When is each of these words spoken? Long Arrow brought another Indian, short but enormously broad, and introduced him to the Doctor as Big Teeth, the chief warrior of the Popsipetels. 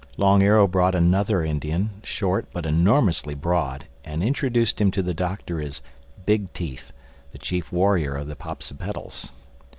Long 0.17 0.41
Arrow 0.41 0.65
brought 0.65 0.95
another 0.95 1.45
Indian, 1.45 1.91
short 2.01 2.47
but 2.51 2.65
enormously 2.65 3.35
broad, 3.35 3.85
and 4.03 4.23
introduced 4.23 4.81
him 4.81 4.89
to 4.89 5.03
the 5.03 5.13
Doctor 5.13 5.61
as 5.61 5.83
Big 6.25 6.51
Teeth, 6.53 6.91
the 7.33 7.37
chief 7.37 7.71
warrior 7.71 8.15
of 8.15 8.25
the 8.25 8.35
Popsipetels. 8.35 9.29